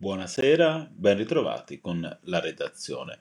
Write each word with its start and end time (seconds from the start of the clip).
Buonasera, 0.00 0.88
ben 0.94 1.16
ritrovati 1.16 1.80
con 1.80 2.18
la 2.22 2.38
redazione. 2.38 3.18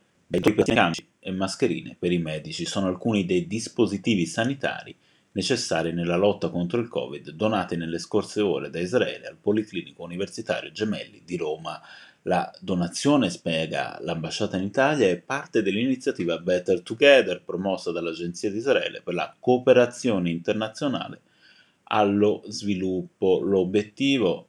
Camici 0.64 1.08
e 1.18 1.32
mascherine 1.32 1.96
per 1.98 2.12
i 2.12 2.20
medici 2.20 2.66
sono 2.66 2.86
alcuni 2.86 3.26
dei 3.26 3.48
dispositivi 3.48 4.28
sanitari 4.28 4.96
necessari 5.32 5.92
nella 5.92 6.18
lotta 6.18 6.50
contro 6.50 6.80
il 6.80 6.88
Covid 6.88 7.32
donati 7.32 7.78
nelle 7.78 7.98
scorse 7.98 8.42
ore 8.42 8.70
da 8.70 8.80
Israele 8.80 9.26
al 9.26 9.38
Policlinico 9.42 10.04
Universitario 10.04 10.72
Gemelli 10.72 11.24
di 11.26 11.36
Roma. 11.36 11.82
La 12.22 12.56
donazione, 12.60 13.32
spiega 13.32 13.98
l'ambasciata 14.02 14.58
in 14.58 14.66
Italia, 14.66 15.08
è 15.08 15.18
parte 15.18 15.64
dell'iniziativa 15.64 16.38
Better 16.38 16.82
Together 16.82 17.42
promossa 17.42 17.92
dall'Agenzia 17.92 18.52
di 18.52 18.58
Israele 18.58 19.02
per 19.02 19.16
la 19.16 19.36
cooperazione 19.40 20.30
internazionale 20.30 21.22
allo 21.86 22.44
sviluppo. 22.46 23.40
L'obiettivo 23.40 24.47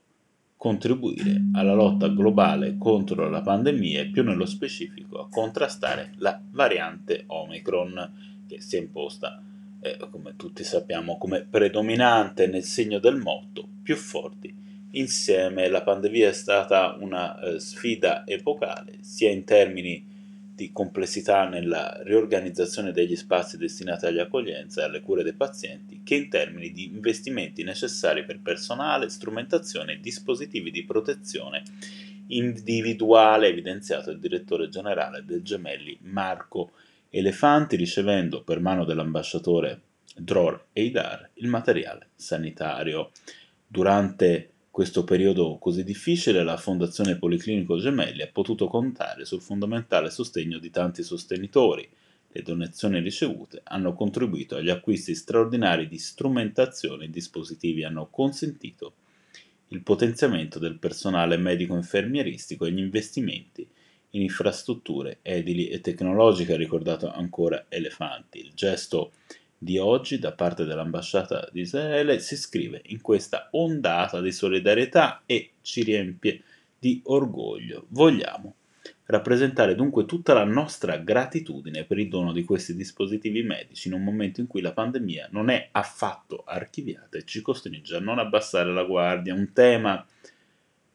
contribuire 0.59 1.45
alla 1.53 1.73
lotta 1.73 2.09
globale 2.09 2.77
contro 2.79 3.30
la 3.30 3.43
pandemia 3.43 4.01
e 4.01 4.11
più 4.11 4.25
nello 4.25 4.45
specifico 4.45 5.21
a 5.21 5.29
contrastare 5.30 6.15
la 6.16 6.39
variante 6.51 7.23
Omicron 7.29 8.45
che 8.49 8.61
si 8.61 8.77
è 8.77 8.80
imposta, 8.80 9.41
eh, 9.80 9.97
come 10.11 10.35
tutti 10.35 10.65
sappiamo, 10.65 11.16
come 11.16 11.47
predominante 11.49 12.49
nel 12.49 12.65
segno 12.65 12.99
del 12.99 13.16
motto 13.16 13.69
più 13.83 13.95
forti. 13.95 14.52
Insieme 14.93 15.69
la 15.69 15.83
pandemia 15.83 16.29
è 16.29 16.33
stata 16.33 16.97
una 16.99 17.38
eh, 17.38 17.61
sfida 17.61 18.27
epocale 18.27 18.99
sia 19.01 19.30
in 19.30 19.45
termini 19.45 20.05
di 20.59 20.73
complessità 20.73 21.48
nella 21.48 22.01
riorganizzazione 22.03 22.91
degli 22.91 23.15
spazi 23.15 23.57
destinati 23.57 24.07
all'accoglienza 24.07 24.80
e 24.80 24.85
alle 24.87 25.03
cure 25.03 25.23
dei 25.23 25.35
pazienti, 25.35 26.03
che 26.03 26.16
in 26.16 26.29
termini 26.29 26.73
di 26.73 26.87
investimenti 26.87 27.62
necessari 27.62 28.25
per 28.25 28.41
personale, 28.41 29.09
strumentazione 29.09 29.93
e 29.93 30.01
dispositivi 30.01 30.73
di 30.73 30.85
protezione 30.85 31.63
individuale, 32.30 33.47
evidenziato 33.47 34.10
il 34.10 34.19
direttore 34.19 34.69
generale 34.69 35.24
del 35.24 35.43
Gemelli 35.43 35.97
Marco 36.02 36.73
Elefanti, 37.09 37.77
ricevendo 37.77 38.43
per 38.43 38.59
mano 38.59 38.85
dell'ambasciatore 38.85 39.82
Dror 40.16 40.71
Eidar 40.73 41.30
il 41.35 41.47
materiale 41.47 42.09
sanitario. 42.16 43.13
Durante 43.65 44.51
questo 44.79 45.02
periodo 45.02 45.59
così 45.59 45.82
difficile 45.82 46.45
la 46.45 46.57
Fondazione 46.57 47.18
Policlinico 47.18 47.79
Gemelli 47.79 48.23
ha 48.23 48.30
potuto 48.30 48.68
contare 48.68 49.24
sul 49.24 49.40
fondamentale 49.40 50.09
sostegno 50.09 50.60
di 50.60 50.70
tanti 50.70 51.02
sostenitori. 51.02 51.88
Le 52.29 52.43
donazioni 52.43 53.01
ricevute 53.01 53.60
hanno 53.65 53.93
contribuito 53.93 54.54
agli 54.54 54.70
acquisti 54.70 55.16
straordinari 55.16 55.88
di 55.88 55.98
strumentazione 55.98 57.07
e 57.07 57.10
dispositivi 57.10 57.82
hanno 57.82 58.07
consentito 58.09 58.93
il 59.70 59.82
potenziamento 59.82 60.60
del 60.60 60.79
personale 60.79 61.37
medico-infermieristico 61.38 62.65
e 62.65 62.70
gli 62.70 62.79
investimenti 62.79 63.68
in 64.10 64.22
infrastrutture 64.22 65.19
edili 65.22 65.66
e 65.66 65.81
tecnologiche, 65.81 66.53
ha 66.53 66.56
ricordato 66.56 67.10
ancora 67.10 67.65
Elefanti. 67.69 68.38
Il 68.38 68.53
gesto 68.54 69.10
di 69.59 69.76
oggi 69.76 70.19
da 70.20 70.32
parte 70.32 70.64
dell'ambasciata 70.64 71.48
di 71.50 71.62
Israele 71.62 72.20
si 72.20 72.34
iscrive 72.34 72.81
in 72.87 73.00
questa 73.00 73.48
ondata 73.53 74.20
di 74.20 74.31
solidarietà 74.31 75.22
e 75.26 75.50
ci 75.62 75.82
riempie 75.82 76.42
di 76.78 77.03
orgoglio. 77.04 77.86
Vogliamo 77.88 78.54
rappresentare 79.06 79.75
dunque 79.75 80.04
tutta 80.04 80.32
la 80.34 80.44
nostra 80.44 80.97
gratitudine 80.98 81.84
per 81.84 81.98
il 81.98 82.09
dono 82.09 82.32
di 82.32 82.44
questi 82.44 82.76
dispositivi 82.76 83.42
medici 83.42 83.88
in 83.88 83.94
un 83.94 84.04
momento 84.04 84.41
in 84.41 84.47
cui 84.47 84.60
la 84.60 84.72
pandemia 84.72 85.28
non 85.32 85.48
è 85.48 85.69
affatto 85.72 86.44
archiviata 86.47 87.19
e 87.19 87.25
ci 87.25 87.41
costringe 87.41 87.97
a 87.97 88.00
non 88.00 88.19
abbassare 88.19 88.72
la 88.72 88.84
guardia, 88.84 89.34
un 89.34 89.53
tema 89.53 90.06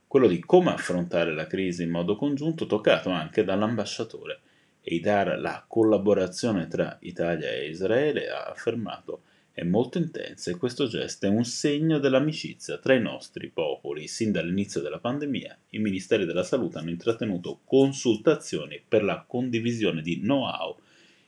quello 0.07 0.27
di 0.27 0.39
come 0.39 0.69
affrontare 0.71 1.33
la 1.33 1.47
crisi 1.47 1.83
in 1.83 1.89
modo 1.89 2.15
congiunto 2.15 2.67
toccato 2.67 3.09
anche 3.09 3.43
dall'ambasciatore 3.43 4.41
Eidar 4.83 5.39
la 5.39 5.63
collaborazione 5.65 6.67
tra 6.67 6.97
Italia 7.01 7.49
e 7.49 7.69
Israele, 7.69 8.29
ha 8.29 8.43
affermato, 8.43 9.21
è 9.53 9.63
molto 9.63 9.97
intensa 9.97 10.51
e 10.51 10.57
questo 10.57 10.87
gesto 10.87 11.25
è 11.25 11.29
un 11.29 11.45
segno 11.45 11.99
dell'amicizia 11.99 12.77
tra 12.79 12.93
i 12.93 13.01
nostri 13.01 13.49
popoli. 13.49 14.07
Sin 14.07 14.31
dall'inizio 14.31 14.81
della 14.81 14.99
pandemia 14.99 15.57
i 15.69 15.79
ministeri 15.79 16.25
della 16.25 16.43
salute 16.43 16.79
hanno 16.79 16.89
intrattenuto 16.89 17.59
consultazioni 17.63 18.81
per 18.85 19.03
la 19.03 19.23
condivisione 19.25 20.01
di 20.01 20.19
know-how 20.19 20.75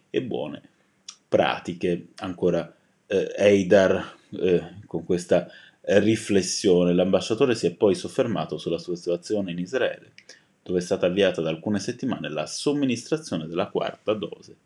e 0.09 0.21
buone 0.21 0.61
pratiche. 1.27 2.07
Ancora 2.17 2.75
eh, 3.07 3.33
Eidar 3.37 4.17
eh, 4.31 4.63
con 4.85 5.05
questa 5.05 5.47
riflessione. 5.81 6.93
L'ambasciatore 6.93 7.55
si 7.55 7.67
è 7.67 7.73
poi 7.73 7.95
soffermato 7.95 8.57
sulla 8.57 8.79
situazione 8.79 9.51
in 9.51 9.59
Israele 9.59 10.13
dove 10.65 10.79
è 10.79 10.81
stata 10.81 11.05
avviata 11.05 11.43
da 11.43 11.49
alcune 11.49 11.77
settimane 11.77 12.27
la 12.27 12.47
somministrazione 12.47 13.45
della 13.45 13.67
quarta 13.67 14.13
dose 14.13 14.57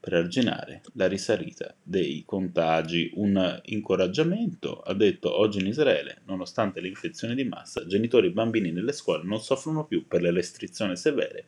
per 0.00 0.14
arginare 0.14 0.82
la 0.94 1.06
risalita 1.06 1.72
dei 1.80 2.24
contagi. 2.26 3.12
Un 3.14 3.60
incoraggiamento, 3.66 4.80
ha 4.80 4.92
detto 4.94 5.32
oggi 5.38 5.60
in 5.60 5.68
Israele, 5.68 6.22
nonostante 6.24 6.80
l'infezione 6.80 7.36
di 7.36 7.44
massa, 7.44 7.86
genitori 7.86 8.26
e 8.26 8.32
bambini 8.32 8.72
nelle 8.72 8.90
scuole 8.90 9.22
non 9.22 9.38
soffrono 9.38 9.86
più 9.86 10.08
per 10.08 10.22
le 10.22 10.32
restrizioni 10.32 10.96
severe. 10.96 11.46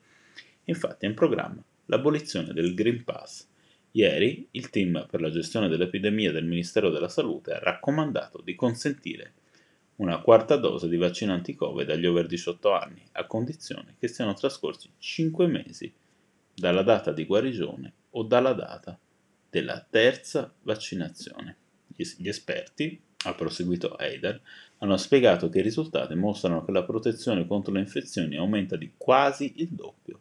Infatti 0.67 1.05
è 1.05 1.09
in 1.09 1.15
programma 1.17 1.61
l'abolizione 1.87 2.53
del 2.53 2.75
Green 2.75 3.03
Pass. 3.03 3.45
Ieri 3.91 4.47
il 4.53 4.71
team 4.71 5.05
per 5.11 5.21
la 5.21 5.31
gestione 5.31 5.67
dell'epidemia 5.67 6.31
del 6.31 6.47
Ministero 6.47 6.91
della 6.91 7.09
Salute 7.09 7.55
ha 7.55 7.59
raccomandato 7.59 8.41
di 8.41 8.55
consentire 8.55 9.33
una 9.97 10.21
quarta 10.21 10.57
dose 10.57 10.89
di 10.89 10.97
vaccino 10.97 11.33
anti-Covid 11.33 11.89
agli 11.91 12.07
over 12.07 12.27
18 12.27 12.73
anni, 12.73 13.03
a 13.13 13.27
condizione 13.27 13.95
che 13.99 14.09
siano 14.09 14.35
trascorsi 14.35 14.91
5 14.99 15.47
mesi 15.47 15.93
dalla 16.55 16.83
data 16.83 17.13
di 17.13 17.25
guarigione 17.25 17.93
o 18.11 18.23
dalla 18.23 18.53
data 18.53 18.99
della 19.49 19.85
terza 19.89 20.53
vaccinazione. 20.63 21.57
Gli 21.97 22.29
esperti, 22.29 23.01
ha 23.25 23.35
proseguito 23.35 23.99
Eider, 23.99 24.41
hanno 24.79 24.97
spiegato 24.99 25.49
che 25.49 25.61
i 25.61 25.63
risultati 25.63 26.15
mostrano 26.15 26.63
che 26.65 26.73
la 26.73 26.85
protezione 26.85 27.47
contro 27.47 27.73
le 27.73 27.81
infezioni 27.81 28.37
aumenta 28.37 28.77
di 28.77 28.93
quasi 28.97 29.55
il 29.57 29.69
doppio 29.71 30.21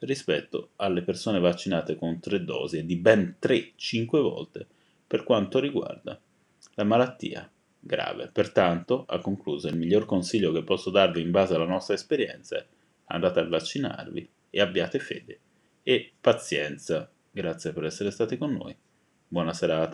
rispetto 0.00 0.70
alle 0.76 1.02
persone 1.02 1.38
vaccinate 1.38 1.96
con 1.96 2.18
tre 2.18 2.42
dosi 2.42 2.78
e 2.78 2.86
di 2.86 2.96
ben 2.96 3.36
3-5 3.40 4.06
volte 4.20 4.66
per 5.06 5.22
quanto 5.22 5.60
riguarda 5.60 6.18
la 6.74 6.84
malattia 6.84 7.48
grave. 7.92 8.30
Pertanto, 8.32 9.04
ha 9.06 9.18
concluso, 9.18 9.68
il 9.68 9.76
miglior 9.76 10.06
consiglio 10.06 10.50
che 10.50 10.64
posso 10.64 10.90
darvi 10.90 11.20
in 11.20 11.30
base 11.30 11.54
alla 11.54 11.66
nostra 11.66 11.94
esperienza 11.94 12.56
è 12.56 12.66
andate 13.06 13.40
a 13.40 13.46
vaccinarvi 13.46 14.30
e 14.48 14.60
abbiate 14.60 14.98
fede 14.98 15.40
e 15.82 16.12
pazienza. 16.18 17.10
Grazie 17.30 17.72
per 17.72 17.84
essere 17.84 18.10
stati 18.10 18.38
con 18.38 18.52
noi. 18.52 18.74
Buona 19.28 19.52
serata. 19.52 19.90